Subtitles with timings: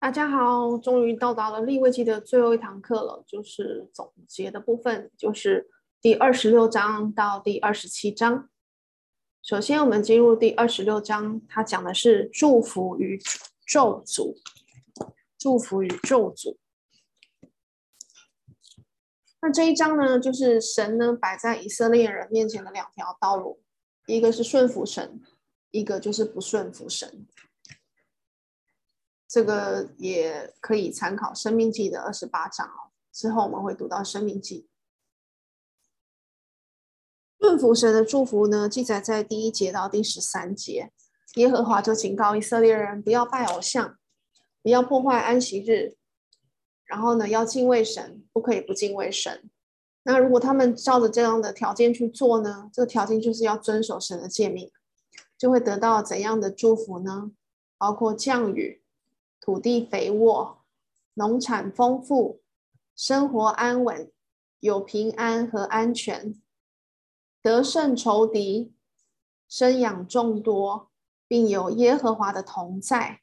[0.00, 5.68] 大家好，终于到达了立位记的最后一堂课了，就是总结的部分，就是
[6.00, 8.48] 第二十六章到第二十七章。
[9.42, 13.20] 首先，我们进入第二十六章，它讲的是祝福与
[13.66, 14.36] 咒诅。
[15.38, 16.56] 祝福与咒诅。
[19.42, 23.60] 那这一章呢，就是神呢摆在以色列人面前的两条道路，
[24.06, 25.20] 一个是顺服神，
[25.70, 27.26] 一个就是不顺服神。
[29.30, 32.90] 这个也可以参考《生命记》的二十八章哦。
[33.12, 34.62] 之后我们会读到《生命记》。
[37.38, 40.90] 顺服神的祝福呢，记载在第一节到第十三节。
[41.36, 43.96] 耶和华就警告以色列人不要拜偶像，
[44.64, 45.96] 不要破坏安息日，
[46.84, 49.48] 然后呢，要敬畏神，不可以不敬畏神。
[50.02, 54.72] 那如果他们照着这样的条件去做呢，这个条件就是要遵守神的诫命，
[55.38, 57.30] 就会得到怎样的祝福呢？
[57.78, 58.79] 包括降雨。
[59.40, 60.62] 土地肥沃，
[61.14, 62.42] 农产丰富，
[62.94, 64.12] 生活安稳，
[64.60, 66.40] 有平安和安全，
[67.40, 68.74] 得胜仇敌，
[69.48, 70.90] 生养众多，
[71.26, 73.22] 并有耶和华的同在。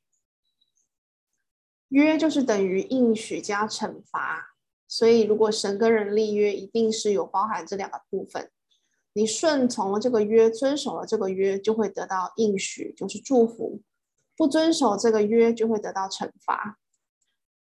[1.90, 4.56] 约就是等于应许加惩罚，
[4.88, 8.52] 所以如果神跟人立约，一定是有包含这两个部分。
[9.14, 13.82] 你顺从了这个约，遵守了这个约，就会得到应许，就是祝福。
[14.38, 16.80] 不遵守这个约，就会得到惩罚。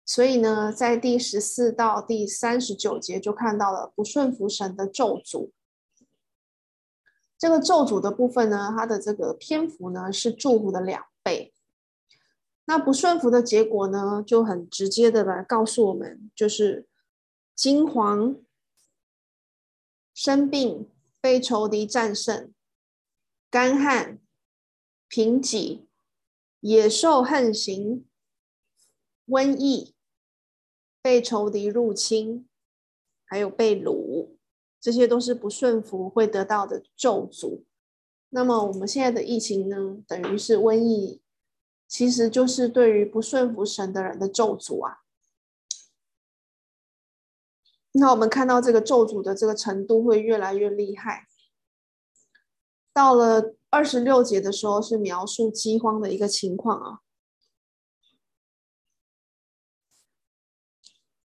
[0.05, 5.51] 所以呢，在第十四到第三十九节就看到了不顺服神的咒诅。
[7.37, 11.53] 这个咒诅的部分呢，它的这个篇幅呢是祝福的两倍。
[12.65, 16.85] 那不顺服的结果呢，就很直接的来告诉我们，就是
[17.55, 18.41] 惊惶、
[20.13, 20.89] 生病、
[21.21, 22.53] 被仇敌战胜、
[23.49, 24.19] 干旱、
[25.07, 25.86] 贫瘠。
[26.59, 28.05] 野兽横行、
[29.27, 29.93] 瘟疫、
[31.01, 32.49] 被仇敌入侵，
[33.25, 34.29] 还有被掳，
[34.81, 37.63] 这些都是不顺服会得到的咒诅。
[38.29, 41.21] 那么我们现在的疫情呢，等于是瘟疫，
[41.87, 45.03] 其实就是对于不顺服神的人的咒诅啊。
[47.91, 51.27] 那我们看到这个咒诅的这个程度会越来越厉害，
[52.91, 53.56] 到了。
[53.69, 56.99] 二十六节的时候是描述饥荒的一个情况啊，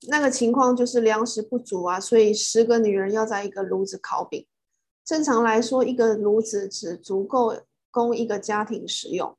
[0.08, 4.48] 那个情况就是粮食不足啊，所以十个女人要在一个炉子烤饼。
[5.04, 7.62] 正常来说，一个炉子只足够
[7.92, 9.38] 供一个家庭使用。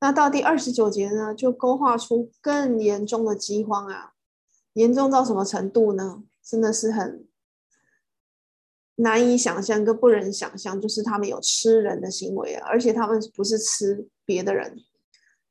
[0.00, 4.14] 那到第二十九节呢，就勾画出更严重的饥荒啊，
[4.74, 6.22] 严重到什么程度呢？
[6.42, 7.27] 真的是很。
[9.00, 14.76] 难以想象，跟不忍想象，就是他们有吃人的行为啊，而且他们不是吃别的人，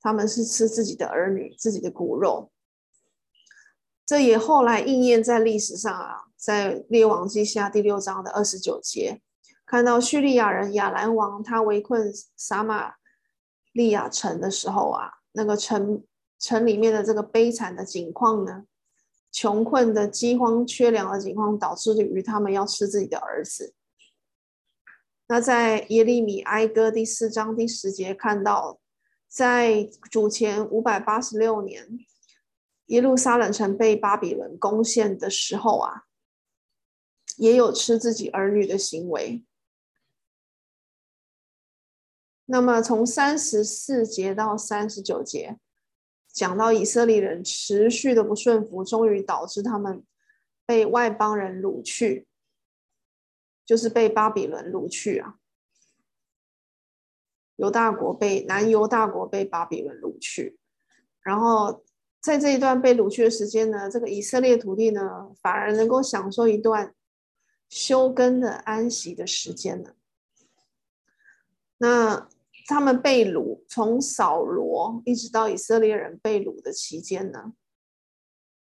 [0.01, 2.51] 他们是吃自己的儿女、自己的骨肉。
[4.05, 9.21] 这也后来应验在历史上啊，在列王记下第六章的二十九节，
[9.65, 12.95] 看到叙利亚人亚兰王他围困撒玛
[13.71, 16.03] 利亚城的时候啊，那个城
[16.37, 18.65] 城里面的这个悲惨的景况呢。
[19.37, 23.75] 穷困的饥荒、缺粮的情况，导致于他们要吃自己的儿子。
[25.27, 28.79] 那在耶利米哀歌第四章第十节看到，
[29.27, 31.99] 在主前五百八十六年，
[32.87, 36.05] 耶路撒冷城被巴比伦攻陷的时候啊，
[37.35, 39.45] 也有吃自己儿女的行为。
[42.45, 45.59] 那么从三十四节到三十九节。
[46.37, 50.03] 讲到以色列人持续的不顺服，终于导致他们
[50.67, 52.27] 被外邦人掳去，
[53.65, 55.39] 就是被巴比伦掳去啊。
[57.55, 60.59] 犹大国被南犹大国被巴比伦掳去，
[61.21, 61.83] 然后
[62.21, 66.93] 在这一段被掳去的时间呢，这个以色列土地呢，反而能够享受一段
[67.67, 69.95] 休耕的安息的时间呢。
[71.79, 72.29] 那。
[72.67, 77.53] 他们被掳，从扫罗一直到以色列人被掳的期间呢，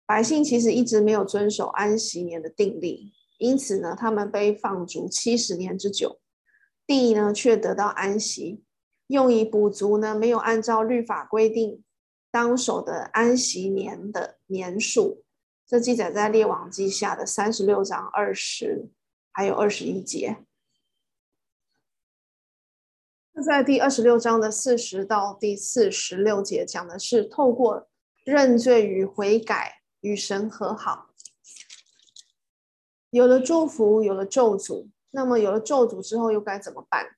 [0.05, 6.19] 百姓其实一直没有遵守安息年的定例，因此呢，他们被放逐七十年之久，
[6.85, 8.63] 地呢却得到安息，
[9.07, 11.83] 用以补足呢没有按照律法规定
[12.29, 15.23] 当守的安息年的年数。
[15.65, 18.87] 这记载在列王记下的三十六章二十
[19.31, 20.45] 还有二十一节。
[23.41, 27.87] 在第二十六章的四十到第四十六节，讲的是透过
[28.23, 31.09] 认罪与悔改与神和好，
[33.09, 34.89] 有了祝福，有了咒诅。
[35.11, 37.15] 那么有了咒诅之后，又该怎么办？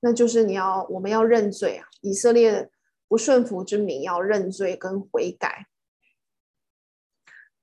[0.00, 1.88] 那就是你要，我们要认罪啊！
[2.00, 2.70] 以色列
[3.08, 5.66] 不顺服之民要认罪跟悔改。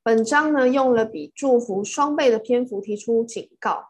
[0.03, 3.89] 本章呢，用了比祝福双倍的篇幅提出警告，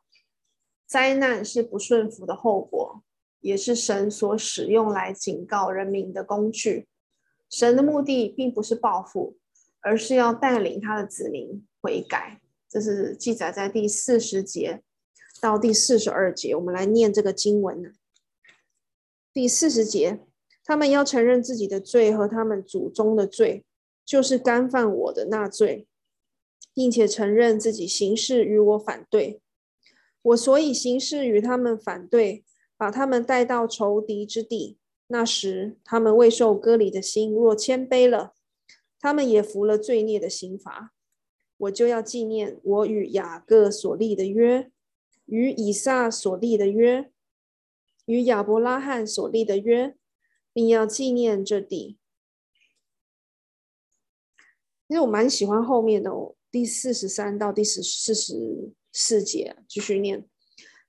[0.85, 3.03] 灾难是不顺服的后果，
[3.42, 6.88] 也是神所使用来警告人民的工具。
[7.50, 9.38] 神的目的并不是报复，
[9.82, 12.40] 而是要带领他的子民悔改。
[12.70, 14.82] 这是记载在第四十节
[15.42, 16.56] 到第四十二节。
[16.56, 17.90] 我们来念这个经文呢。
[19.34, 20.22] 第四十节，
[20.64, 23.66] 他们要承认自己的罪和他们祖宗的罪，
[24.06, 25.88] 就是干犯我的那罪，
[26.74, 29.42] 并且承认自己行事与我反对。
[30.22, 32.46] 我所以行事与他们反对，
[32.81, 34.80] 把他们带到仇敌之地。
[35.06, 38.33] 那时，他们未受割礼的心若谦卑了，
[39.00, 40.92] 他们也服了罪孽的刑罚。
[41.57, 44.72] 我就要纪念我与雅各所立的约，
[45.28, 47.12] 与以撒所立的约，
[48.06, 49.95] 与亚伯拉罕所立的约，
[50.51, 52.00] 并要纪念这地。
[54.88, 58.16] 其实我蛮喜欢后面的哦，第四十三到第四十
[58.92, 60.28] 四节，继续念。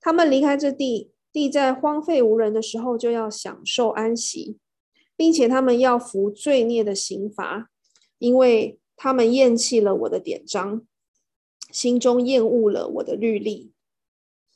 [0.01, 4.59] 他们离开这地，地在荒废无人的时候，就要享受安息，
[5.17, 7.71] 并且他们要服罪孽的刑罚，
[8.19, 8.79] 因为。
[8.95, 10.87] 他们厌弃了我的典章，
[11.73, 13.73] 心中厌恶了我的律例。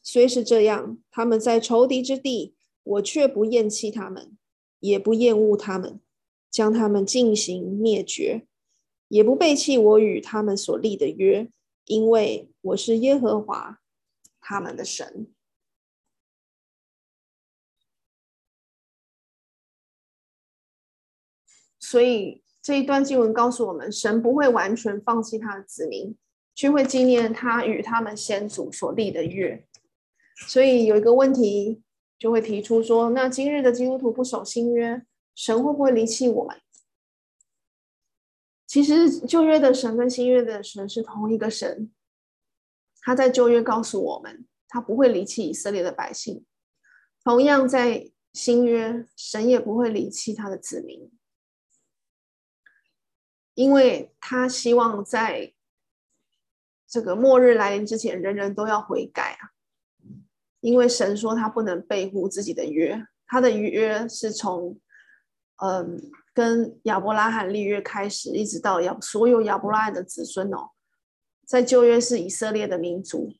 [0.05, 4.37] 虽是这样，他们在仇敌之地，我却不厌弃他们，
[4.79, 6.01] 也不厌恶他们，
[6.49, 8.47] 将他们进行灭绝，
[9.09, 11.51] 也不背弃我与他们所立的约，
[11.87, 13.81] 因为我是耶和华
[14.41, 15.27] 他们的神。
[21.97, 22.43] 所以。
[22.63, 26.17] 这一段经文告诉我们，神不会完全放弃他的子民，
[26.53, 29.65] 却会纪念他与他们先祖所立的约。
[30.49, 31.81] 所以有一个问题
[32.19, 35.07] 就会提出说：那今日的基督徒不守新约，
[35.37, 36.57] 神会不会离弃我们？
[38.67, 41.93] 其实旧约的神跟新约的神是同一个神，
[43.03, 46.43] 他在旧约告诉我们，他不会离弃以色列的百姓；
[47.23, 51.13] 同样在新约，神也不会离弃他的子民。
[53.57, 55.55] 因为他希望在
[56.87, 59.57] 这个末日来临之前，人人都要悔改啊！
[60.61, 64.79] 因为神说他不能背乎自己的约，他的约是从
[65.57, 70.73] 嗯跟亚伯拉罕立约开始，一直到亚所有亚伯拉罕的子孙哦，
[71.47, 73.33] 在旧约是以色列的民族，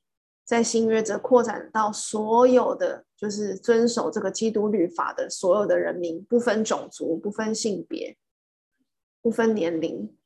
[0.45, 8.17] 在新约则扩展到所有的就是遵守这个基督律法的所有的人民，不分种族，不分性别。
[9.27, 10.17] 不分年龄，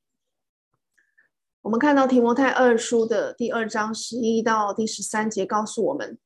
[1.63, 6.19] 我们看到提摩太二书的第二章十一到第十三节，告诉我们：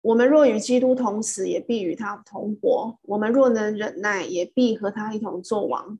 [0.00, 5.98] 我们若与基督同死，也必与他同活；我们若能忍耐，也必和他一同作王；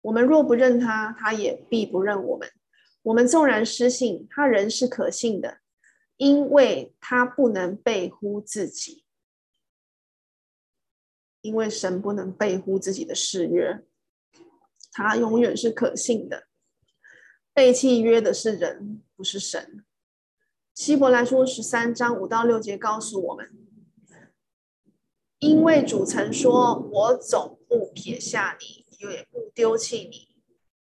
[0.00, 2.50] 我们若不认他，他也必不认我们。
[3.02, 5.58] 我们纵然失信，他仍是可信的，
[6.16, 9.04] 因为他不能背乎自己，
[11.42, 13.84] 因为神不能背乎自己的誓约。
[14.90, 16.48] 他永远是可信的，
[17.52, 19.84] 背弃约的是人，不是神。
[20.74, 23.50] 希伯来书十三章五到六节告诉我们，
[25.40, 30.28] 因为主曾说：“我总不撇下你，也不丢弃你。”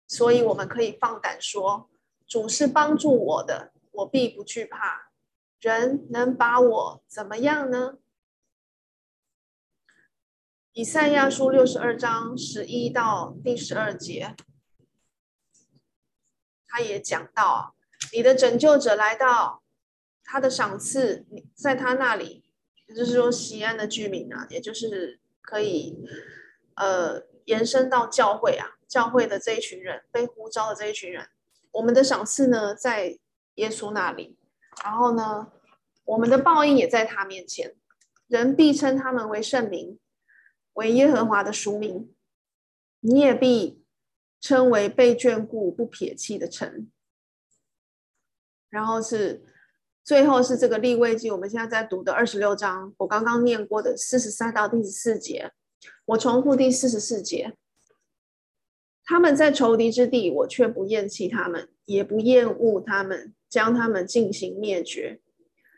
[0.07, 1.89] 所以我们可以放胆说
[2.27, 5.11] ：“主是帮助我的，我必不惧怕。
[5.59, 7.97] 人能把我怎么样呢？”
[10.75, 14.35] 以赛亚书六十二章十一到第十二节，
[16.65, 17.75] 他也讲到：
[18.11, 19.61] 你的拯救者来到，
[20.23, 22.43] 他的赏赐在他那里，
[22.87, 25.95] 也就是说，西安的居民啊，也就是可以
[26.73, 31.27] 呃延伸到教会啊，教会的这一群人被呼召的这一群人，
[31.69, 33.19] 我们的赏赐呢在
[33.55, 34.35] 耶稣那里，
[34.83, 35.51] 然后呢，
[36.03, 37.75] 我们的报应也在他面前，
[38.25, 39.99] 人必称他们为圣灵。
[40.73, 42.13] 为耶和华的赎民，
[42.99, 43.83] 你也必
[44.41, 46.89] 称为被眷顾、不撇弃的城。
[48.69, 49.45] 然后是
[50.03, 55.51] 最后是这个立位记，我们现在在读的二十六章，我刚刚念过的四十三到第十四节，
[56.05, 57.55] 我重复第四十四节：
[59.05, 65.21] 他们在仇敌之地，我却不厌弃他们，也不厌恶他们，将他们进行灭绝，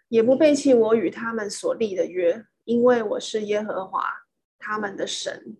[0.08, 4.25] 也不背弃我与他们所立的约，因为我是耶和华。
[4.66, 5.56] 他们的神，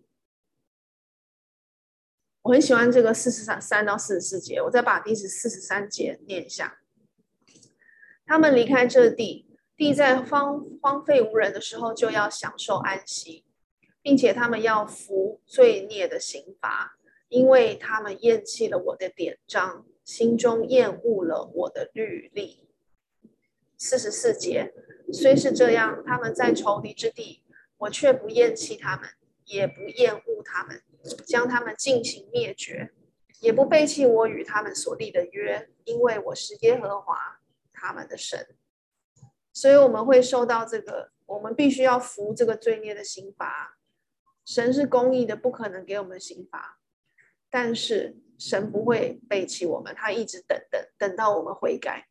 [2.42, 4.60] 我很喜欢这个四十三三到四十四节。
[4.60, 6.80] 我再把第四十三节念一下。
[8.26, 9.46] 他们离开这地，
[9.76, 13.44] 地在荒荒废无人的时候，就要享受安息，
[14.02, 16.98] 并且他们要服罪孽的刑罚，
[17.28, 22.68] 因为他们厌弃了我的典章，心中厌恶了我的律例。
[23.78, 24.74] 四十四节，
[25.12, 27.44] 虽是这样，他们在仇敌之地，
[27.78, 29.10] 我却不厌弃他们，
[29.44, 30.82] 也不厌恶他们，
[31.26, 32.92] 将他们进行灭绝，
[33.40, 37.40] 也不背弃我与他们所立的约，因为我是耶和华
[37.72, 38.56] 他们的神。
[39.52, 43.78] 所以我们会受到这个，我们必须要服这个罪孽的刑罚。
[44.44, 46.78] 神是公义的，不可能给我们刑罚，
[47.50, 52.06] 但是神不会背弃我们，他一直等等等到我们悔改，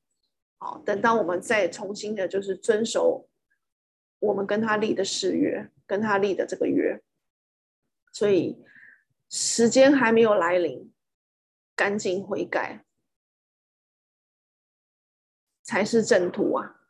[0.58, 3.30] 好，等到我们再重新的，就是遵守
[4.26, 7.02] 我们跟他立的誓约，跟他立的这个约，
[8.12, 8.64] 所以
[9.30, 10.92] 时间还没有来临，
[11.76, 12.84] 赶紧悔改
[15.62, 16.82] 才是正途啊。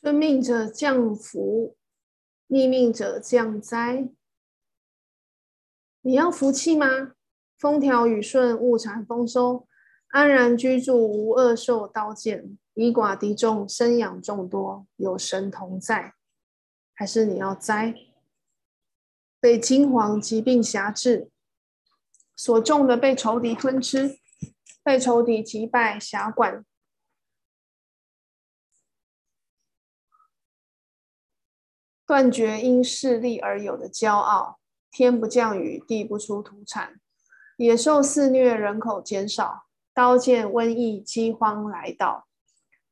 [0.00, 1.76] 遵命者降福，
[2.48, 4.08] 逆命者降灾。
[6.00, 7.14] 你要福气吗？
[7.56, 9.68] 风调雨顺，物产丰收，
[10.12, 16.12] 安然居住，无恶兽刀剑，以寡敌众，生养众多，有神同在。
[16.92, 17.94] 还是你要灾？
[19.40, 21.30] 被金黄、疾病辖制，
[22.36, 24.18] 所种的被仇敌吞吃，
[24.82, 26.62] 被仇敌击败辖管。
[32.06, 34.58] 断绝因势利而有的骄傲，
[34.90, 37.00] 天不降雨，地不出土产，
[37.56, 42.26] 野兽肆虐，人口减少，刀剑、瘟疫、饥荒来到，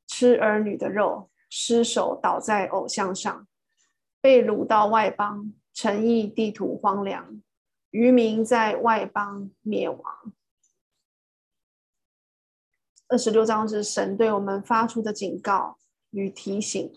[0.07, 3.49] 吃儿女的肉，失手倒在偶像上，
[4.21, 7.43] 被掳到外邦，诚意地土荒凉，
[7.91, 10.33] 渔民在外邦灭亡。
[13.09, 15.79] 二十六章是神对我们发出的警告
[16.11, 16.93] 与提醒。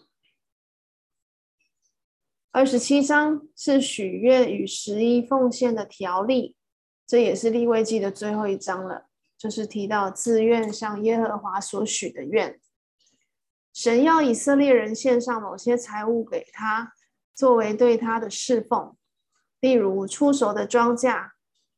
[2.51, 6.55] 二十七章是许愿与十一奉献的条例，
[7.07, 9.07] 这也是立位记的最后一章了，
[9.43, 12.61] 就是提到自愿向耶和华所许的愿。
[13.73, 16.93] 神要以色列人献上某些财物给他，
[17.35, 18.95] 作为对他的侍奉，
[19.59, 21.31] 例如出熟的庄稼、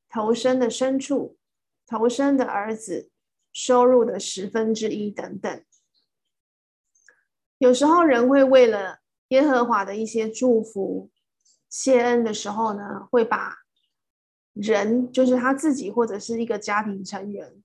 [0.08, 1.40] 头生的牲畜、
[1.88, 3.10] 头生的儿子、
[3.52, 5.66] 收入的十分之一等等。
[7.58, 11.10] 有时候人会为了耶和华的一些祝福、
[11.68, 13.65] 谢恩的时候呢，会把
[14.56, 17.62] 人，就是他自己，或者是一个家庭成员，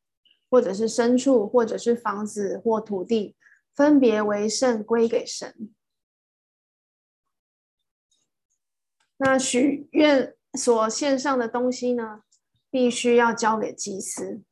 [0.51, 3.37] 或者是牲畜，或者是房子或土地，
[3.75, 5.73] 分别为圣归给神。
[9.19, 12.23] 那许愿所献上的东西呢，
[12.71, 14.43] 必须要交给祭司。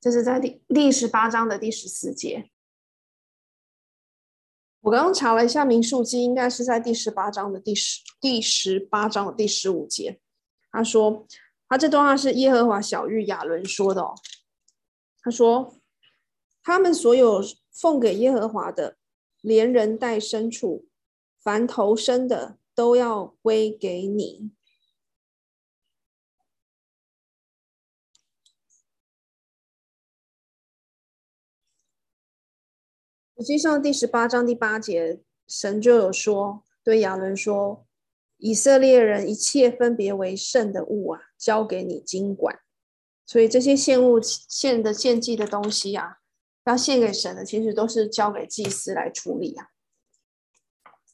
[0.00, 2.50] 这是在第第十八章的第十四节。
[4.88, 10.18] 我刚刚查了一下《民数记》，应该是在第十八章的第十第十八章的第十五节。
[10.72, 11.26] 他说
[11.68, 14.14] ：“他这段话是耶和华小玉亚伦说的哦。
[15.20, 15.74] 他说，
[16.62, 18.96] 他们所有奉给耶和华的，
[19.42, 20.86] 连人带牲畜，
[21.38, 24.52] 凡投生的，都要归给你。”
[33.38, 37.86] 实际上，第十八章第八节，神就有说，对亚伦说
[38.38, 42.58] ：“以色列人一切分别为圣的物啊，交给你经管。
[43.24, 46.16] 所以这些献物、献的献祭的东西啊，
[46.64, 49.68] 要献给神的，其实都是交给祭司来处理啊。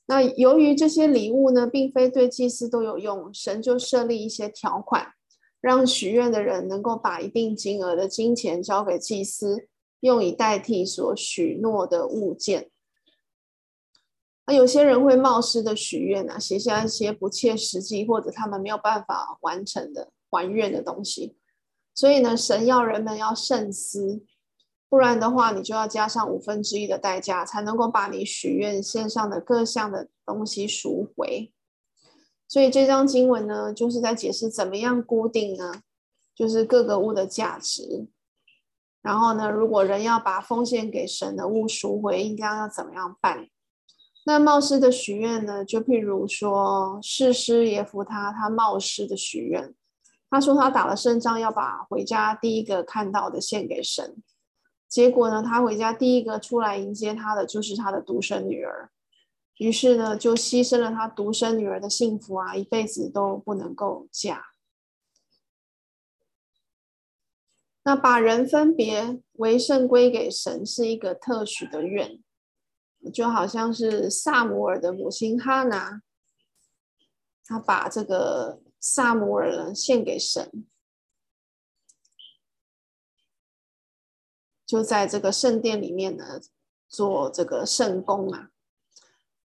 [0.07, 5.09] 那由于这些礼物呢，并非对祭司都有用，神就设立一些条款，
[5.61, 9.69] 让许愿的人能够把一定金额的金钱交给祭司。
[10.04, 12.70] 用以代替所许诺的物件。
[14.46, 21.38] 那有些人会冒失的许愿啊，写下一些不切实际或者他们没有办法完成的还愿的东西。
[21.94, 24.23] 所以呢，神要人们要慎思，
[24.90, 31.50] 不然的话，你就要加上五分之一的代价，才能够把你许愿线上的各项的东西赎回。
[32.46, 35.80] 所以这张经文呢，就是在解释怎么样固定呢，
[36.34, 38.08] 就是各个物的价值。
[39.04, 43.46] 然后呢，如果人要把奉献给神的物赎回，应该要怎么样办？
[44.25, 45.62] 那冒失的许愿呢？
[45.62, 49.75] 就譬如说，士师耶弗他，他冒失的许愿，
[50.30, 54.16] 他说他打了胜仗，要把回家第一个看到的献给神。
[54.88, 58.88] 结果呢，他回家第一个出来迎接他的就是他的独生女儿，
[59.58, 64.53] 于是呢，就牺牲了他独生女儿的幸福啊，一辈子都不能够嫁。
[67.87, 72.23] 那把人分别为圣归给神，是一个特许的愿，
[73.12, 76.00] 就好像是撒母耳的母亲哈拿，
[77.45, 80.67] 他把这个撒母耳呢献给神，
[84.64, 86.41] 就在这个圣殿里面呢
[86.88, 88.49] 做这个圣工啊。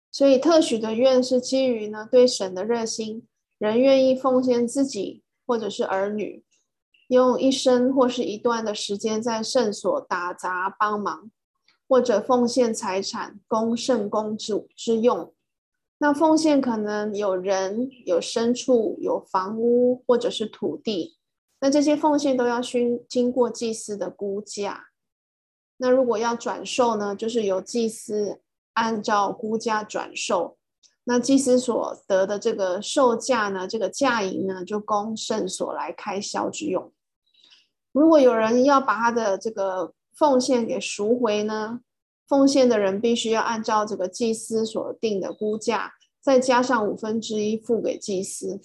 [0.10, 3.28] 所以特许的愿是基于呢对神的热心，
[3.58, 6.45] 人愿意奉献自己或者是儿女。
[7.08, 11.30] 用一生或是一段的时间在圣所打杂帮忙，
[11.88, 15.32] 或者奉献财产供圣公之之用。
[15.98, 21.18] 那奉献可能有人、有牲畜、有房屋，或者是土地。
[21.62, 24.88] 那这些奉献都要经经过祭司的估价。
[25.78, 28.42] 那如果要转售呢，就是由祭司
[28.74, 30.58] 按照估价转售。
[31.06, 36.92] 那祭司所得的这个售价呢，这个价银呢，就供圣所来开销之用。
[37.96, 41.80] 如果有人要把他的这个奉献给赎回呢，
[42.28, 48.60] 奉献的人必须要按照这个祭司所定的估价，再加上五分之一付给祭司。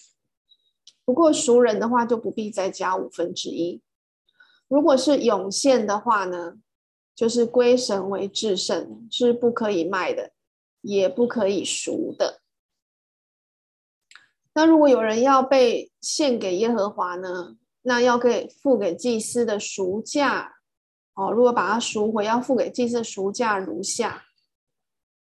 [1.05, 3.81] 不过赎人的话就不必再加五分之一。
[4.67, 6.55] 如果是永献的话呢，
[7.15, 10.33] 就是归神为至圣，是不可以卖的，
[10.81, 12.41] 也不可以赎的。
[14.55, 17.57] 那如果有人要被献给耶和华呢？
[17.83, 20.53] 那要给付给祭司的赎价
[21.15, 24.25] 哦，如果把它赎回，要付给祭司的赎价如下：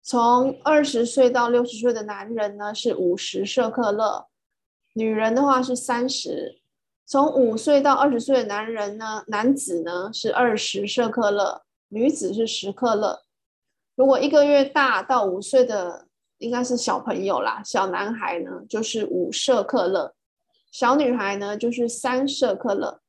[0.02, 4.28] 从二十岁到六十岁的男人呢是五十舍克勒，
[4.94, 6.60] 女人的话是三十；
[7.06, 13.24] 从五岁到二十岁的男人呢，男子呢是二十舍克勒，女子是十克勒。
[13.96, 16.08] 如果一个月大到五岁的
[16.38, 20.14] 应该是小朋友啦，小男孩呢就是五舍克勒。
[20.78, 23.00] 小女孩呢，就是三舍克勒；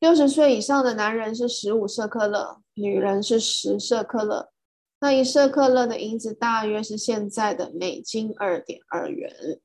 [0.00, 4.50] 六十岁以上的男人是十五舍克勒，女人是十舍克勒。
[4.98, 9.60] 那一舍克勒的银子大约是现在的美金二点二元。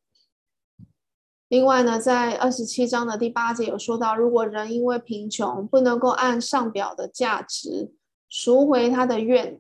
[1.48, 7.92] 另外呢，在二十七章的第八节有说到，如果人因为贫穷不能够按上表的价值
[8.30, 9.60] 赎回他的愿，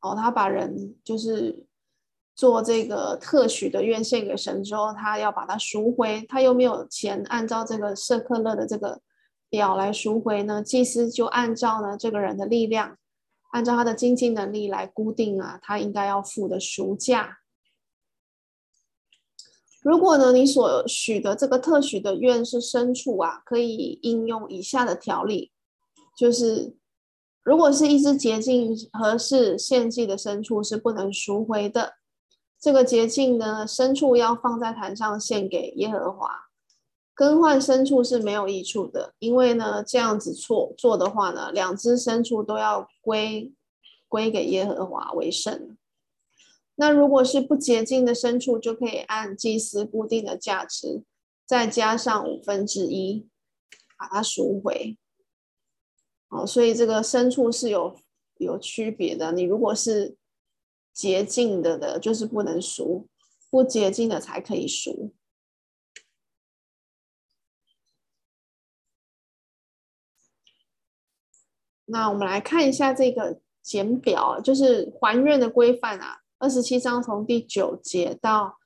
[0.00, 1.64] 哦，他把人就是。
[2.36, 9.00] 做这个特许的愿献给神之后，他要把它赎回，他又没有钱按照这个舍克勒的这个
[9.48, 10.62] 表来赎回呢？
[10.62, 12.98] 祭司就按照呢这个人的力量，
[13.52, 17.38] 按照他的经济能力来固定啊，他应该要付的赎价。
[19.80, 25.52] 如果呢你所许的这个特许的愿是牲畜啊，可以应用以下的条例，
[26.18, 26.74] 就是
[27.42, 31.94] 如果是一只洁净合适献祭的牲畜，是不能赎回的。
[32.60, 36.46] 这个洁净呢，牲畜要放在坛上献给耶和华。
[37.14, 43.54] 更换牲畜是没有益处的，因为呢，这样子做做的话呢，两只牲畜都要归
[44.06, 45.76] 归给耶和华为圣。
[46.74, 51.04] 那如果是不洁净的牲畜，就可以按祭司固定的价值，
[51.46, 53.26] 再加上五分之一，
[53.98, 54.98] 把它赎回。
[56.28, 57.96] 哦，所以这个牲畜是有
[58.36, 59.32] 有区别的。
[59.32, 60.16] 你如果是
[60.96, 63.06] 洁净的的，就是不能赎；
[63.50, 65.12] 不洁净的才可以赎。
[71.84, 76.22] 那我们来看一下这个简表，就是还愿的规范啊。
[76.38, 78.56] 二十七章从第九节到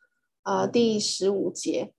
[0.44, 1.92] 呃第十五节，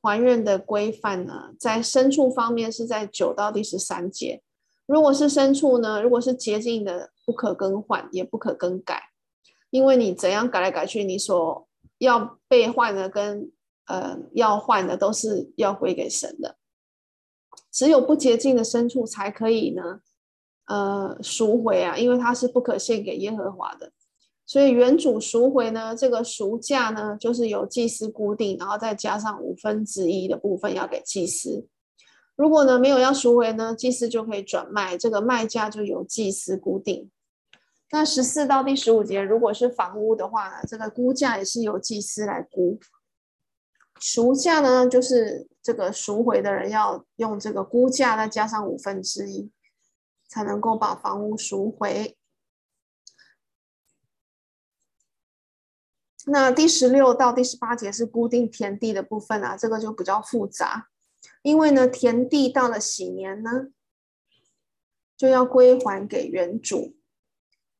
[0.00, 4.40] 还愿的规范呢，在牲畜方面是在九到第十三节。
[4.86, 9.10] 如果是牲畜呢，如果是洁净的，不可更换，也不可更改。
[9.70, 13.50] 因为你怎样改来改去，你所要被换的跟
[13.86, 16.56] 呃要换的都是要归给神的，
[17.70, 20.00] 只有不洁净的牲畜才可以呢，
[20.66, 23.92] 呃赎回啊，因为它是不可献给耶和华的，
[24.46, 31.66] 所以原主赎回呢，这个赎价呢就是由祭司固定，然后再加上五分之一的部分要给祭司。
[32.36, 37.10] 如果呢没有要赎回呢，祭司就可以转卖，这个卖价就由祭司固定。
[37.90, 42.78] 那十四到第十五节，如果是房屋的话，这个估价也是由祭司来估。
[43.98, 49.50] 赎价呢，就是这个赎回的人要用这个估价，再加上五分之一，
[50.28, 52.16] 才能够把房屋赎回。
[56.26, 60.90] 那第十六到第十八节是固定田地的部分啊，这个就比较复杂，
[61.40, 63.68] 因为呢，田地到了禧年呢，
[65.16, 66.97] 就要归还给原主。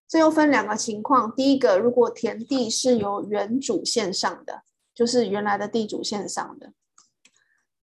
[0.09, 4.63] 这又分两个情况，第一个，如果田地是由原主献上的，
[4.95, 6.73] 就是原来的地主献上的，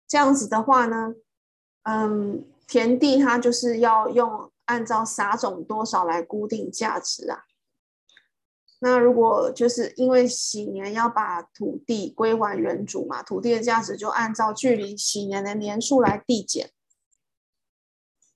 [0.08, 1.14] 这样子的话呢，
[1.82, 7.44] 嗯，田地它就是要用按照撒种多少来固定价值啊。
[8.80, 16.70] 那如果就是因为禧年要把土地归还原主嘛，土地的价值就按照距离禧年的年数来递减。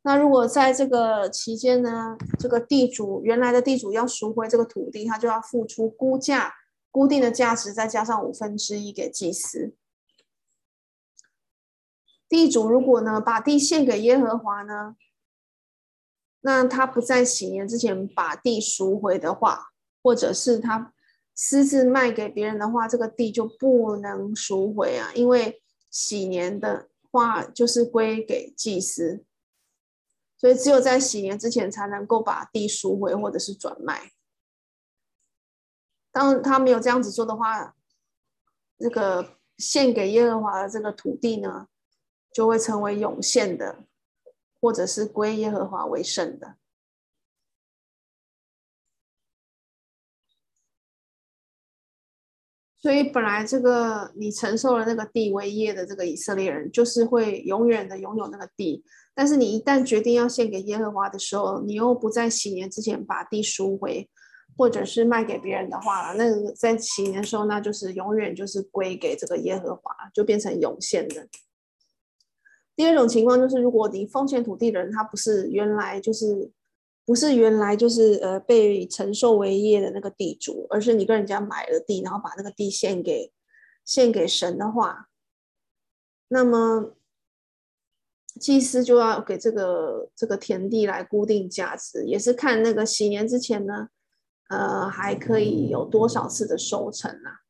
[0.08, 6.54] 那如果在这个期间呢，这个地主原来的地主要赎回这个土地，他就要付出估价
[6.90, 9.74] 固定的价值，再加上五分之一给祭司。
[12.26, 14.96] 地主如果呢把地献给耶和华呢，
[16.40, 20.94] 那他不在禧年之前把地赎回的话，或者是他
[21.34, 29.26] 私自卖给别人的话，这个地就不能赎回啊，因为禧年的话就是归给祭司。
[30.38, 34.12] 所以只有在洗年之前才能够把地赎回或者是转卖。
[36.12, 37.74] 当他没有这样子做的话，
[38.78, 41.66] 这个献给耶和华的这个土地呢，
[42.32, 43.84] 就会成为永现的，
[44.60, 46.56] 或者是归耶和华为圣的。
[52.88, 58.82] 所以本来这个你承受了那个地为业的这个以色列人，就是会永远的拥有那个地。
[59.14, 64.08] 但是你一旦决定要献给耶和华的时候，你又不在禧年之前把地赎回，
[64.56, 71.28] 或者是卖给别人的话，那在禧年的时候，那就是永远就是归给这个耶和华，就变成永献的。
[72.74, 76.50] 第二种情况就是，如果你奉献土地的人，他不是原来就是
[77.08, 83.32] 不是原来就是呃被承受为业的那个地主，而是你跟人家买了地，然后把那个地献给
[83.82, 85.08] 献给神的话，
[86.28, 86.94] 那么。
[88.38, 93.88] 祭司就要给这个这个田地来固定价值，也是看那个禧年之前呢，
[94.48, 97.40] 呃，还可以有多少次的收成啊？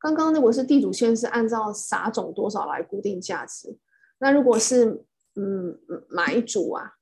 [0.00, 3.78] 刚刚如果是地主献，是按照撒种多少来固定价值，
[4.18, 5.04] 那如果是
[5.40, 6.92] 嗯买主啊，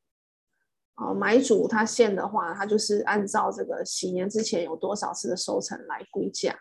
[0.95, 6.57] 哦买主他现的话，他就是按照这个禧年之前有多少次的收成来估价。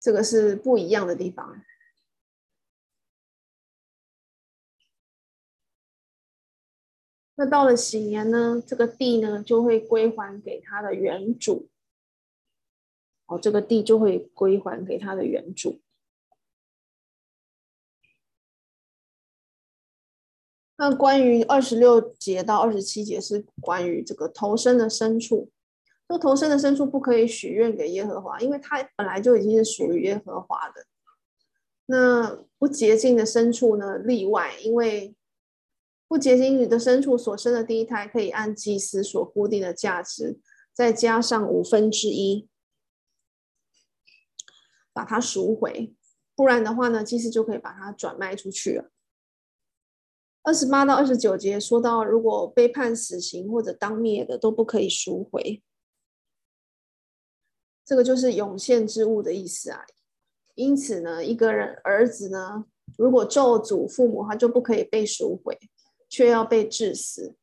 [0.00, 1.62] 这个是不一样的地方。
[7.34, 11.70] 那到了禧年呢，这个地呢就会归还给他的原主。
[13.30, 15.80] 哦，这个地就会归还给他的原主。
[20.76, 25.48] 那关于二十六节到二十七节是关于这个头生的牲畜。
[26.08, 30.86] 这头生的牲畜不可以许愿给耶和华，因为它本来就已经是属于耶和华的。
[31.86, 35.14] 那不洁净的牲畜呢，例外，因为
[36.08, 40.40] 不洁净的牲畜所生的第一胎可以按祭司所固定的价值，
[40.72, 42.48] 再加上五分之一，
[44.92, 45.94] 把它赎回。
[46.34, 48.90] 不然的话呢，祭司就可以把它转卖出去了。
[50.42, 55.62] 二十八到二十九节说到，如果被判死刑或者当灭的，都不可以赎回。
[57.84, 59.84] 这个就是永献之物的意思啊，
[60.54, 62.64] 因此呢，一个人儿子呢，
[62.96, 65.58] 如果咒诅父母，他就不可以被赎回，
[66.08, 67.34] 却要被治死。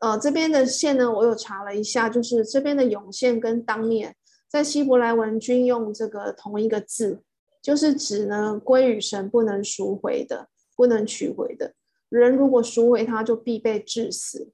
[0.00, 4.16] 呃，这边的献呢，我有查了一下，就是这边的永献跟当面，
[4.48, 7.22] 在希伯来文均用这个同一个字，
[7.62, 11.74] 就是指呢归与神不能赎回的，不能取回的
[12.08, 14.50] 人，如果赎回他，就必被治死。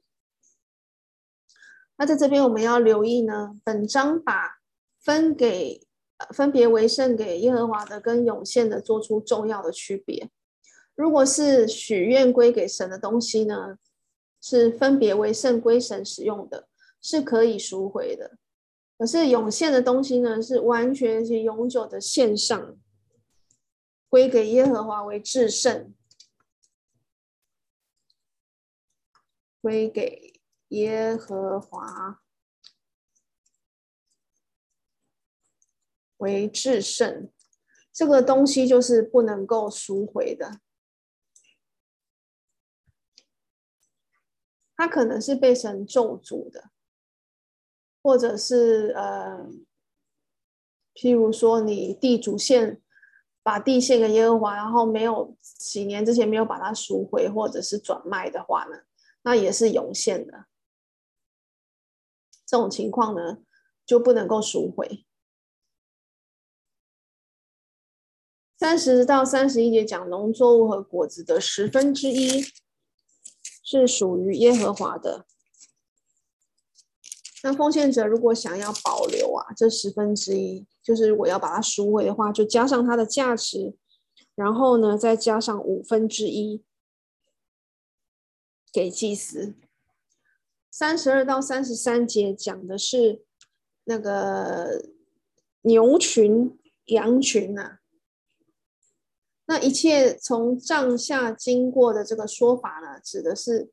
[1.96, 4.58] 那在这边我们要留意呢，本章把。
[5.04, 5.86] 分给
[6.34, 10.30] 分别为圣给耶和华的跟永献的做出重要的区别。
[10.94, 13.76] 如果是许愿归给神的东西呢，
[14.40, 16.68] 是分别为圣归神使用的，
[17.02, 18.38] 是可以赎回的。
[18.96, 22.76] 可是涌现的东西呢，是完全是永久的线上，
[24.08, 25.94] 归给耶和华为至圣，
[29.60, 32.20] 归给耶和华。
[36.18, 37.30] 为至圣，
[37.92, 40.60] 这个东西就是不能够赎回的。
[44.74, 46.70] 它可能是被神咒诅的，
[48.04, 49.48] 或者是呃，
[50.92, 52.82] 譬如说你地主献
[53.42, 58.82] 把地献给耶和华，然后没有几年之前没有把它赎回，或者是转卖的话呢，
[59.22, 60.44] 那也是永献的。
[62.44, 63.38] 这种情况呢，
[63.86, 65.06] 就不能够赎回。
[68.58, 72.44] 三十到三十一节讲农作物和果子的十分之一
[73.62, 75.24] 是属于耶和华的。
[77.44, 83.76] 那奉献者如果想要保留啊，这十分之一，就是我要把它赎回的话，就加上它的价值，
[84.34, 86.64] 然后呢，再加上五分之一
[88.72, 89.52] 给祭司。
[90.70, 93.22] 三十二到三十三节讲的是
[93.84, 94.82] 那个
[95.60, 97.80] 牛群、羊群啊，
[99.44, 103.70] 那一切从帐下经过的这个说法呢，指的是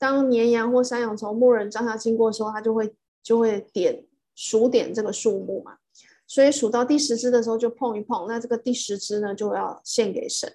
[0.00, 2.92] 当绵羊或山羊从牧人帐下经过的时候，它就会。
[3.24, 4.04] 就会点
[4.36, 5.78] 数点这个数目嘛，
[6.26, 10.54] 所以数到第十只的时候就碰一碰，那这个第十只呢就要献给神。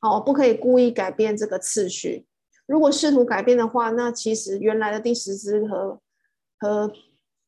[0.00, 2.26] 好，不可以故意改变这个次序。
[2.66, 6.00] 如果试图改变的话，那其实原来的第十只和
[6.58, 6.92] 和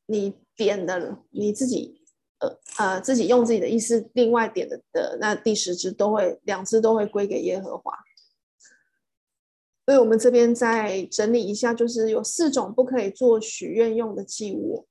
[0.05, 2.01] 你点的你自己
[2.39, 7.93] 呃呃自己用自己的意思另外点的的那第十只都会两只都会归给耶和华。
[9.91, 14.87] 所以我们这边再整理一下，就是有四种不可以做许愿用的祭物，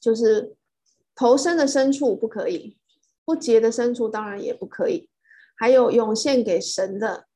[0.00, 0.56] 就是
[1.14, 2.78] 头生的牲畜不可以，
[3.22, 5.10] 不洁的牲畜当然也不可以，
[5.56, 7.26] 还有涌献给神的，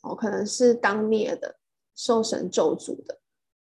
[0.00, 1.58] 哦，可能是当灭的、
[1.94, 3.18] 受神咒诅的，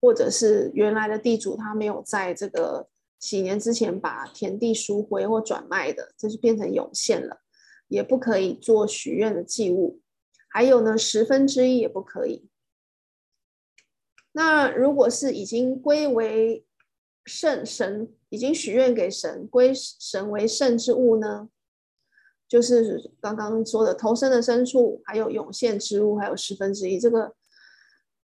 [0.01, 7.43] 或者是原来的地主他没有在这个几年之前把田地赎回或转卖的，这就变成涌献了，
[7.89, 10.01] 也不可以做许愿的祭物。
[10.53, 12.49] 还有呢，十分之一也不可以。
[14.33, 16.65] 那如果是已经归为
[17.25, 21.49] 圣神，已经许愿给神，归神为圣之物呢？
[22.49, 27.01] 就是刚刚说的头生的牲畜，还有涌现之物，还有十分之一。
[27.01, 27.35] 这个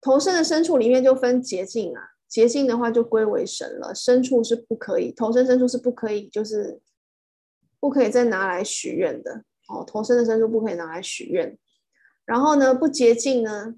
[0.01, 3.93] 头生的牲畜里面就分洁净啊，洁净的话就归为神了。
[3.93, 6.81] 牲畜是不可以，头生牲畜是不可以，就是
[7.79, 9.83] 不可以再拿来许愿的哦。
[9.85, 11.55] 头生的牲畜不可以拿来许愿。
[12.25, 13.75] 然后呢，不洁净呢，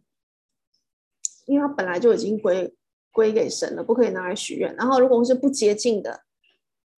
[1.46, 2.74] 因为它本来就已经归
[3.12, 4.76] 归给神了，不可以拿来许愿。
[4.76, 6.22] 然后如果是不洁净的，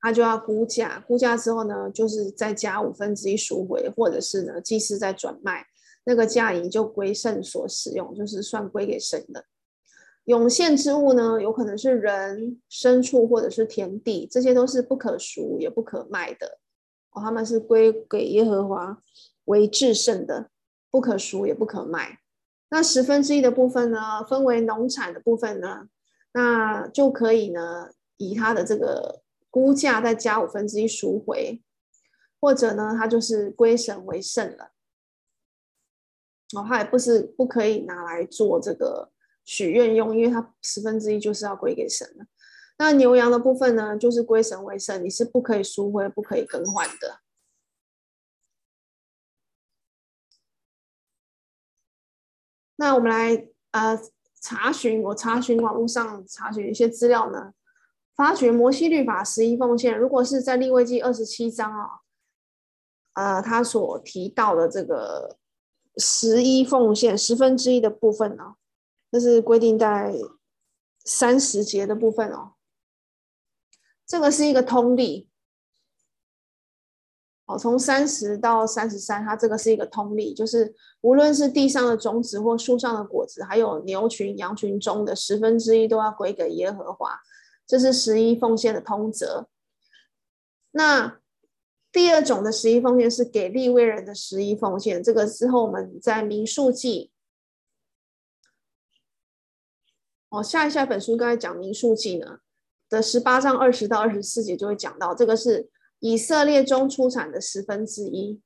[0.01, 5.65] 他就要估价，估价之后呢，就是再加五分之一赎回，或者是呢，祭司再转卖，
[6.05, 9.45] 那个价银就归圣所使用，就是算归给神的。
[10.25, 16.59] 涌现之物呢，有可能是人、牲畜或者是田地，这些都是不可赎也不可卖的，
[17.11, 19.01] 哦，他们是归给耶和华
[19.45, 20.51] 为至圣的。
[20.91, 22.19] 不可赎也不可卖，
[22.69, 25.87] 那十分之一的部分呢，分为农产的部分呢，
[26.33, 31.61] 那就可以呢，以它的这个估价再加五分之一赎回，
[32.39, 34.71] 或者呢，它就是归神为圣了。
[36.55, 39.11] 哦，它也不是不可以拿来做这个
[39.45, 42.25] 许愿用，因为它十分之一就是要归给神了。
[42.79, 47.19] 那牛羊的部分呢，就是归神为圣，你是不可以赎回、不可以更换的。
[52.79, 53.99] 那我们来呃
[54.41, 57.51] 查询，我查询网络上查询一些资料呢，
[58.15, 61.89] 发觉摩西律法十一奉献，如果是在利未记二十七章啊、哦，
[63.15, 65.37] 呃，他所提到的这个
[65.97, 68.55] 十一奉献十分之一的部分呢、哦，
[69.11, 70.15] 这是规定在
[71.03, 72.53] 三十节的部分哦，
[74.07, 75.28] 这个是一个通例。
[77.49, 87.19] 哦，从三十到三十三，它这个是一个通例，就是无论是地上的种子或树上的果子，还有牛群、羊群中的十分之一，都要归给耶和华，
[87.65, 89.47] 这是十一奉献的通则。
[90.69, 91.19] 那
[91.91, 97.09] 第二种的十一奉献是给利未人的十一奉献，这个之后我们在民数记，
[100.29, 102.41] 哦，下一下本书刚才讲民数记呢
[102.87, 105.71] 的十八章二十到二十四节就会讲到，这个是。
[105.99, 108.41] 以色列中出产的十分之一，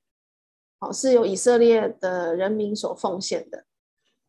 [0.79, 3.65] 好，是由以色列的人民所奉献的，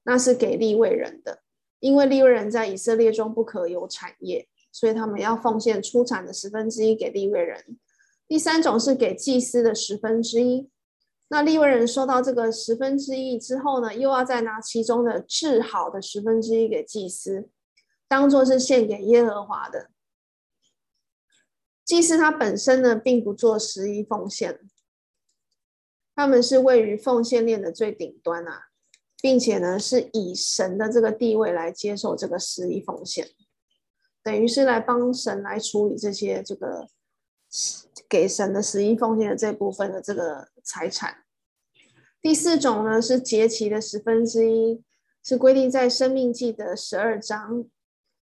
[0.05, 1.41] 那是给利未人的，
[1.81, 7.79] 因为利未人在以色列中不可有产业，所以他们要奉献出产的十分之一给利未人。
[8.29, 10.69] 第三种是给祭司的十分之一，
[11.29, 17.49] 那利未人收到这个十分之一之后呢，又要再拿其中的治好的十分之一给祭司，
[18.07, 19.91] 当做是献给耶和华的。
[21.85, 24.59] 祭司他本身呢，并不做十一奉献，
[26.15, 28.69] 他们是位于奉献链的最顶端啊，
[29.21, 33.29] 并且呢，是以神的这个地位来接受这个十一奉献，
[34.23, 36.89] 等于是来帮神来处理这些这个
[38.09, 41.25] 给神的十一奉献的这部分的这个财产。
[42.23, 44.83] 第四种呢，是节期的十分之一，
[45.23, 47.67] 是规定在生命记的十二章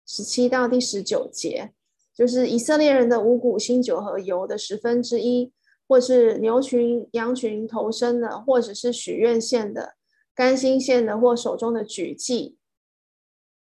[0.07, 1.73] 十七到第十九节。
[2.21, 5.51] 就是以色列人的五谷、新酒和油的十分之一，
[5.87, 9.95] 或是牛群、羊群头生的，或者是许愿献的、
[10.35, 12.59] 甘心献的，或手中的举祭，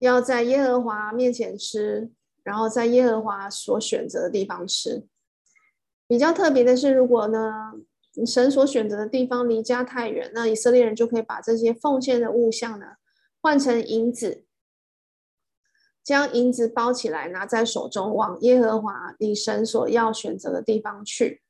[0.01, 2.11] 要在耶和华面前吃，
[2.43, 5.07] 然后在耶和华所选择的地方吃。
[6.09, 7.53] 比较特别的是，如果呢，
[8.27, 12.87] 神所选择的地方离家太远，那以色列人就可以把这些奉献的物象呢，
[13.41, 14.43] 换成银子，
[16.03, 21.43] 将银子包起来，拿在手中，往耶和华你神所要选择的地方去，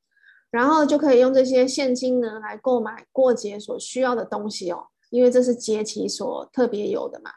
[0.50, 7.30] 然后就可以用这些现金呢，来购买过节所需要的东西哦，因为这是节期所特别有的嘛。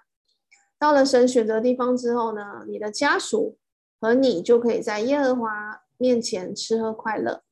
[0.79, 3.57] 到了神选择地方之后呢，你的家属
[4.01, 7.43] 和你就可以在耶和华面前吃喝快乐。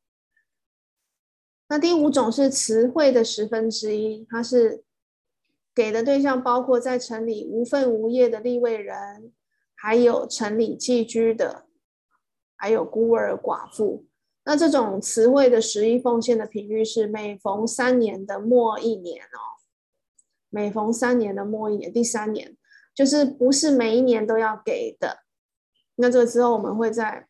[1.69, 4.83] 那第五种是词汇的十分之一，它是
[5.73, 9.31] 给的对象包括在城里无份无业的立位人，
[9.81, 11.65] 还有城里寄居的，
[12.55, 14.05] 还有孤儿寡妇。
[14.45, 19.57] 那这种词汇的十一奉献的频率是每逢三年的末一年哦，
[20.49, 22.55] 每逢三年的末一年，第三年
[22.93, 25.23] 就是不是每一年都要给的。
[25.95, 27.27] 那这个之后我们会在。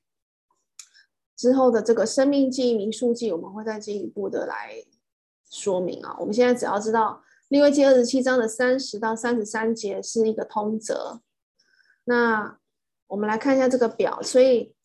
[1.38, 4.76] 之后的这个生命记、民数记，我们会再进一步的来
[5.50, 6.16] 说明啊。
[6.20, 11.24] 我们现在只要知道利未记二十七章的三十到三十三节是一个通则。
[12.12, 12.58] 那
[13.08, 14.76] 我们来看一下这个表，所以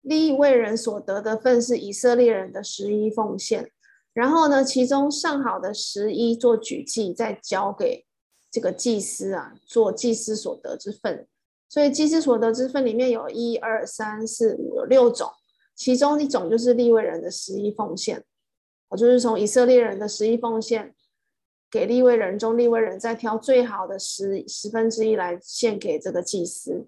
[0.00, 3.70] 利未人所得的份是以色列人的十一奉献，
[4.14, 8.06] 然后呢，其中上好的十一做举祭，再交给
[8.50, 11.28] 这个祭司啊，做祭司所得之份。
[11.68, 15.30] 所以祭司所得之份里面有一二三四五有六种。
[15.76, 18.24] 其中一种就是利未人的十一奉献，
[18.96, 20.94] 就是从以色列人的十一奉献
[21.70, 26.86] 给立位人中，立位人再挑最好的十十分之一来献给这个祭司。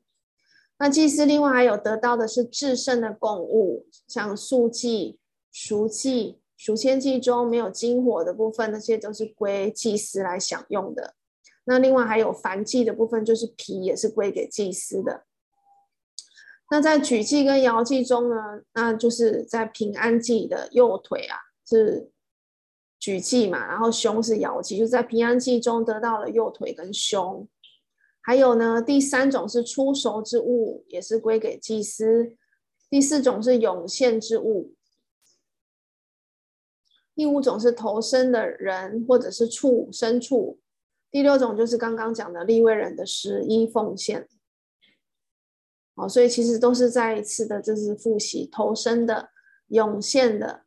[0.78, 5.18] 那祭司另外还有得到的是至圣的供物，像素祭、
[5.52, 11.14] 赎祭、赎千祭中没有金火的部分，那些都是归祭司来享用的。
[11.64, 15.24] 那另外还有燔祭的部分，就是皮也是归给祭司的。
[16.70, 21.36] 那在举祭跟摇祭中呢，那就是在平安祭的右腿啊，
[21.68, 22.10] 是
[23.02, 27.48] 举祭嘛，然后胸是摇祭，就在平安祭中得到了右腿跟胸。
[28.20, 32.36] 还有呢，第三种是出熟之物，也是归给祭司。
[32.88, 34.76] 第四种是涌现之物。
[37.16, 40.60] 第五种是投生的人或者是畜牲畜。
[41.10, 44.28] 第六种就是刚刚讲的立位人的十一奉献。
[45.96, 49.30] 哦，所以其实都是再一次的，就是复习投生的、
[49.66, 50.64] 涌现的，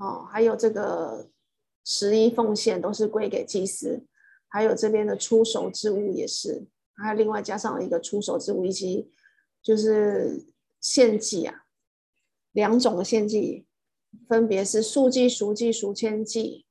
[0.00, 1.28] 哦，还有这个
[1.84, 4.06] 十一奉献都是归给祭司，
[4.48, 9.12] 还有这边的出手之物也是，还有另外加上了一个出手之物，以及
[9.62, 10.46] 就是
[10.80, 11.66] 献祭啊，
[12.52, 13.66] 两种的献祭，
[14.26, 16.64] 分别是素祭、赎祭、赎愆祭，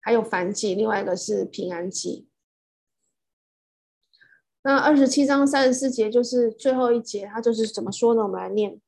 [0.00, 2.28] 还有燔祭，另外一个是平安祭。
[4.62, 8.22] 那二十七章三十四节就是最后一节，它就是怎么说呢？
[8.22, 8.78] 我们来念，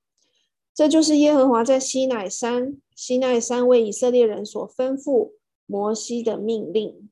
[0.77, 5.33] 这就是耶和华在西乃山，西乃山为以色列人所吩咐
[5.65, 7.11] 摩西的命令。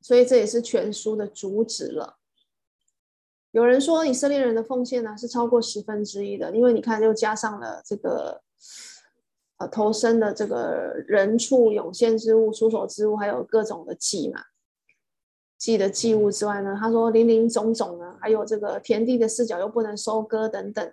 [0.00, 2.18] 所以这也是全书的主旨了。
[3.52, 8.42] 有人说以色列人的奉献呢是超过十分之一的，因为你看又加上了这个
[9.58, 14.42] 呃头生的这个人畜、涌现之物、出手之物，还有各种的祭嘛。
[15.56, 20.92] 祭的祭物之外呢，他说林林总总呢，还有这个田地的四角又不能收割等等，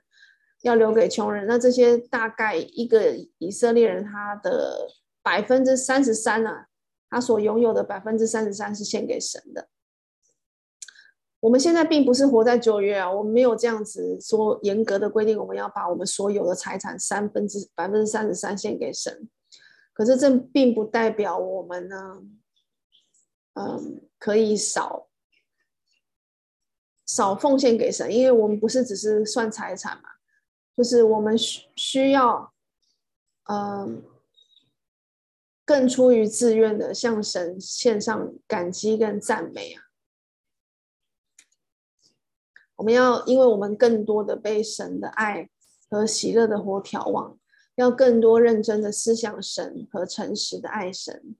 [0.61, 1.45] 要留给穷人。
[1.45, 4.87] 那这些大概一个以色列人他的
[5.21, 6.67] 百分之三十三啊，
[7.09, 9.67] 他所拥有的百分之三十三是献给神的。
[11.41, 19.27] 我们现在并不是活在九月啊，我们没有这样子说严格的规定，我们要把我们所有的财产三分之百分之三十三献给神。
[19.91, 22.21] 可是这并不代表我们呢。
[23.53, 25.09] 嗯，可以少
[27.05, 30.09] 少奉献给神，因为我们不是只是算财产嘛，
[30.75, 32.53] 就是我们需需要，
[33.49, 34.03] 嗯，
[35.65, 39.83] 更出于自愿的向神献上感激跟赞美啊。
[42.77, 45.49] 我们要，因为我们更多的被神的爱
[45.89, 47.37] 和喜乐的火调往，
[47.75, 51.35] 要更多认真的思想神和诚实的爱神。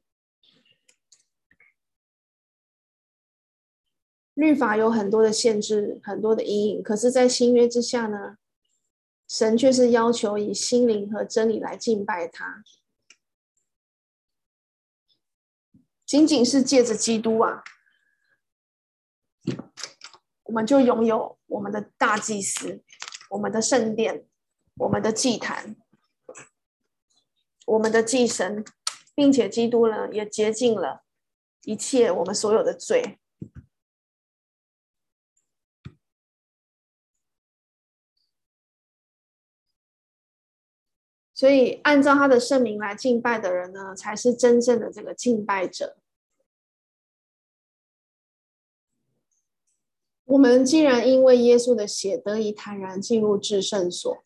[4.41, 8.37] 律法有很多的限制，很多的阴影，可是，在新约之下呢，
[9.27, 12.63] 神却是要求以心灵和真理来敬拜他。
[16.03, 17.63] 仅仅是借着基督啊，
[20.45, 22.81] 我们就拥有我们的大祭司、
[23.29, 24.25] 我们的圣殿、
[24.77, 25.75] 我们的祭坛、
[27.67, 28.65] 我们的祭神，
[29.13, 31.03] 并且基督呢也洁净了
[31.61, 33.19] 一切我们所有的罪。
[41.41, 45.97] 所以，按照他的圣名来敬拜的人呢，才是真正的这个敬拜者。
[50.25, 54.21] 我们既然因为耶稣的血得以坦然进入至圣所，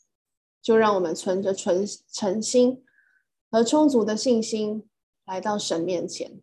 [0.61, 2.84] 就让我们存着纯诚心
[3.49, 4.86] 和充足的信心
[5.24, 6.41] 来到神面前，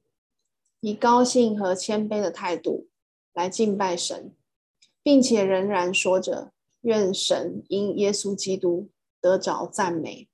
[0.80, 2.88] 以高兴和谦卑的态度
[3.34, 4.34] 来敬拜神，
[5.02, 6.50] 并且仍然说着
[6.80, 8.88] ：“愿神因耶稣基督
[9.20, 10.30] 得着赞美。”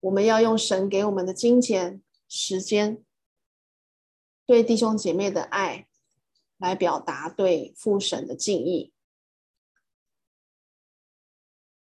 [0.00, 3.04] 我们要用神给我们的金钱、时间，
[4.46, 5.86] 对弟兄姐妹的爱，
[6.56, 8.92] 来表达对父神的敬意。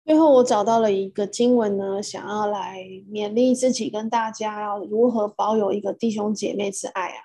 [0.04, 2.78] 最后，我找到了一个经文呢，想要来
[3.10, 7.24] 勉励自己跟大家，要如何保有一个弟兄姐妹之爱啊。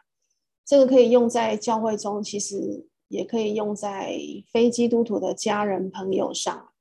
[0.66, 4.18] 这个可以用在教会中，其实也可以用在
[4.52, 6.74] 非基督徒的家人朋友上。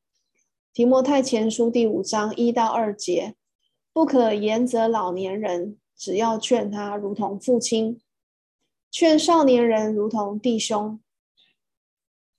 [0.72, 3.36] 提摩太前书第五章一到二节。
[3.92, 8.00] 不可言责老年人，只要劝他如同父亲；
[8.90, 11.00] 劝少年人如同弟兄；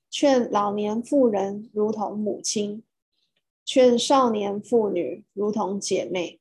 [0.09, 2.81] 劝老年妇人如同母亲；
[3.65, 6.39] 劝少年妇女如同姐妹。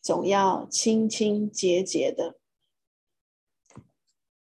[0.00, 2.38] 总要清清节节的。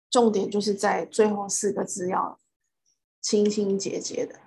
[0.09, 2.39] 重点就是在最后四个字，要
[3.19, 4.39] 清清节节的。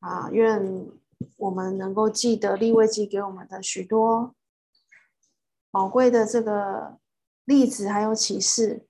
[0.00, 1.01] 啊，愿。
[1.36, 4.34] 我们能够记得利未记给我们的许多
[5.70, 6.98] 宝贵的这个
[7.44, 8.86] 例子，还有启示，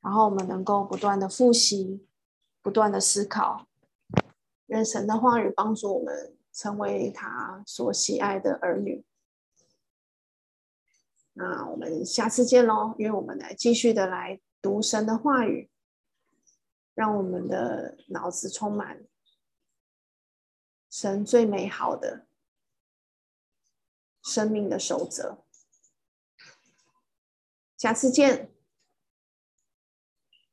[0.00, 2.06] 然后我们能够不断的复习，
[2.62, 3.66] 不断的思考，
[4.66, 9.04] 愿神的话语帮助我们成为他所喜爱的儿女。
[11.32, 15.70] 那我们下次见喽，因为我们来继续的来读神的话语，
[16.94, 19.07] 让我们的脑子充满。
[20.90, 22.26] 神最美好的
[24.22, 25.44] 生命的守则，
[27.76, 28.50] 下次见。